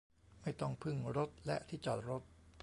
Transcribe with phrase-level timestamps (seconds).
[0.41, 2.21] ไม่ต้องพึ่งรถและที่จอดรถ